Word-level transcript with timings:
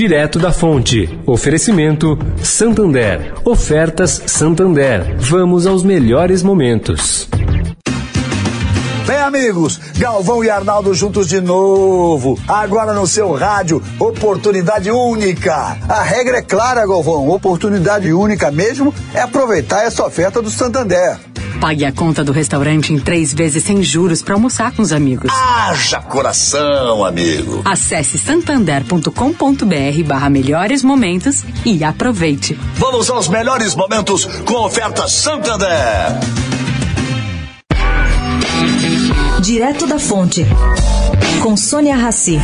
direto 0.00 0.38
da 0.38 0.50
fonte. 0.50 1.20
Oferecimento 1.26 2.18
Santander. 2.42 3.34
Ofertas 3.44 4.22
Santander. 4.24 5.14
Vamos 5.18 5.66
aos 5.66 5.84
melhores 5.84 6.42
momentos. 6.42 7.28
Bem, 9.06 9.18
amigos, 9.18 9.78
Galvão 9.98 10.42
e 10.42 10.48
Arnaldo 10.48 10.94
juntos 10.94 11.28
de 11.28 11.38
novo. 11.42 12.38
Agora 12.48 12.94
no 12.94 13.06
seu 13.06 13.34
rádio, 13.34 13.82
oportunidade 13.98 14.90
única. 14.90 15.76
A 15.86 16.02
regra 16.02 16.38
é 16.38 16.42
clara, 16.42 16.86
Galvão. 16.86 17.28
Oportunidade 17.28 18.10
única 18.10 18.50
mesmo 18.50 18.94
é 19.12 19.20
aproveitar 19.20 19.82
essa 19.82 20.06
oferta 20.06 20.40
do 20.40 20.48
Santander. 20.48 21.18
Pague 21.60 21.84
a 21.84 21.92
conta 21.92 22.24
do 22.24 22.32
restaurante 22.32 22.92
em 22.92 22.98
três 22.98 23.34
vezes 23.34 23.62
sem 23.62 23.82
juros 23.82 24.22
para 24.22 24.34
almoçar 24.34 24.72
com 24.72 24.80
os 24.80 24.92
amigos. 24.92 25.30
Haja 25.30 26.00
coração, 26.00 27.04
amigo. 27.04 27.60
Acesse 27.66 28.18
santander.com.br 28.18 30.04
barra 30.06 30.30
melhores 30.30 30.82
momentos 30.82 31.44
e 31.64 31.84
aproveite. 31.84 32.58
Vamos 32.76 33.10
aos 33.10 33.28
melhores 33.28 33.74
momentos 33.74 34.24
com 34.46 34.54
oferta 34.54 35.06
Santander. 35.06 35.68
Direto 39.42 39.86
da 39.86 39.98
Fonte, 39.98 40.46
com 41.42 41.56
Sônia 41.56 41.96
Rassi. 41.96 42.38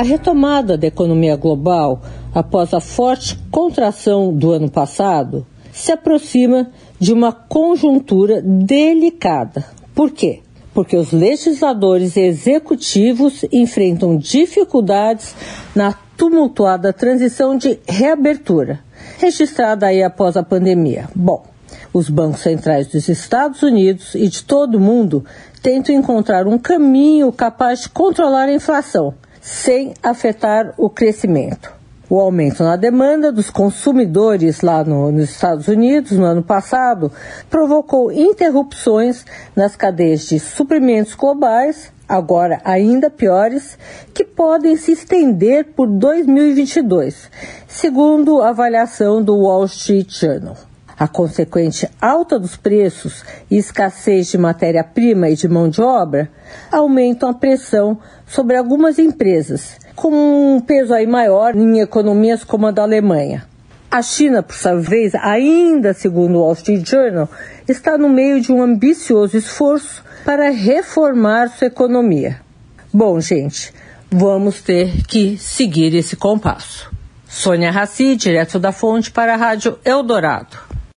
A 0.00 0.02
retomada 0.02 0.78
da 0.78 0.86
economia 0.86 1.36
global 1.36 2.00
após 2.34 2.72
a 2.72 2.80
forte 2.80 3.38
contração 3.50 4.32
do 4.32 4.50
ano 4.50 4.70
passado 4.70 5.46
se 5.70 5.92
aproxima 5.92 6.70
de 6.98 7.12
uma 7.12 7.32
conjuntura 7.32 8.40
delicada. 8.40 9.62
Por 9.94 10.10
quê? 10.10 10.40
Porque 10.72 10.96
os 10.96 11.12
legisladores 11.12 12.16
executivos 12.16 13.44
enfrentam 13.52 14.16
dificuldades 14.16 15.34
na 15.74 15.92
tumultuada 16.16 16.94
transição 16.94 17.58
de 17.58 17.78
reabertura, 17.86 18.80
registrada 19.18 19.84
aí 19.84 20.02
após 20.02 20.34
a 20.34 20.42
pandemia. 20.42 21.10
Bom, 21.14 21.44
os 21.92 22.08
bancos 22.08 22.40
centrais 22.40 22.86
dos 22.86 23.06
Estados 23.06 23.62
Unidos 23.62 24.14
e 24.14 24.28
de 24.28 24.44
todo 24.44 24.76
o 24.76 24.80
mundo 24.80 25.26
tentam 25.62 25.94
encontrar 25.94 26.46
um 26.46 26.56
caminho 26.56 27.30
capaz 27.30 27.82
de 27.82 27.90
controlar 27.90 28.48
a 28.48 28.54
inflação 28.54 29.12
sem 29.40 29.94
afetar 30.02 30.74
o 30.76 30.90
crescimento. 30.90 31.80
O 32.08 32.18
aumento 32.18 32.64
na 32.64 32.74
demanda 32.74 33.30
dos 33.30 33.50
consumidores 33.50 34.62
lá 34.62 34.82
no, 34.82 35.12
nos 35.12 35.30
Estados 35.30 35.68
Unidos 35.68 36.18
no 36.18 36.24
ano 36.24 36.42
passado 36.42 37.12
provocou 37.48 38.10
interrupções 38.10 39.24
nas 39.54 39.76
cadeias 39.76 40.22
de 40.22 40.40
suprimentos 40.40 41.14
globais, 41.14 41.92
agora 42.08 42.60
ainda 42.64 43.08
piores, 43.08 43.78
que 44.12 44.24
podem 44.24 44.76
se 44.76 44.90
estender 44.90 45.66
por 45.66 45.86
2022, 45.86 47.30
segundo 47.68 48.42
a 48.42 48.48
avaliação 48.48 49.22
do 49.22 49.36
Wall 49.36 49.66
Street 49.66 50.10
Journal. 50.10 50.69
A 51.00 51.08
consequente 51.08 51.88
alta 51.98 52.38
dos 52.38 52.58
preços 52.58 53.24
e 53.50 53.56
escassez 53.56 54.26
de 54.26 54.36
matéria-prima 54.36 55.30
e 55.30 55.34
de 55.34 55.48
mão 55.48 55.66
de 55.66 55.80
obra 55.80 56.30
aumentam 56.70 57.30
a 57.30 57.32
pressão 57.32 57.98
sobre 58.26 58.54
algumas 58.54 58.98
empresas, 58.98 59.78
com 59.96 60.10
um 60.10 60.60
peso 60.60 60.92
aí 60.92 61.06
maior 61.06 61.56
em 61.56 61.80
economias 61.80 62.44
como 62.44 62.66
a 62.66 62.70
da 62.70 62.82
Alemanha. 62.82 63.46
A 63.90 64.02
China, 64.02 64.42
por 64.42 64.54
sua 64.54 64.74
vez, 64.76 65.14
ainda 65.14 65.94
segundo 65.94 66.36
o 66.36 66.42
Wall 66.42 66.52
Street 66.52 66.86
Journal, 66.86 67.30
está 67.66 67.96
no 67.96 68.10
meio 68.10 68.38
de 68.38 68.52
um 68.52 68.62
ambicioso 68.62 69.38
esforço 69.38 70.04
para 70.22 70.50
reformar 70.50 71.48
sua 71.48 71.68
economia. 71.68 72.42
Bom, 72.92 73.18
gente, 73.20 73.72
vamos 74.10 74.60
ter 74.60 75.02
que 75.06 75.38
seguir 75.38 75.94
esse 75.94 76.14
compasso. 76.14 76.90
Sônia 77.26 77.70
Raci, 77.70 78.16
direto 78.16 78.58
da 78.58 78.70
fonte 78.70 79.10
para 79.10 79.32
a 79.32 79.36
Rádio 79.38 79.78
Eldorado. 79.82 80.59